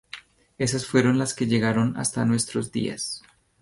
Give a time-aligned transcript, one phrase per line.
[0.57, 3.21] Esas fueron las que llegaron hasta nuestros días.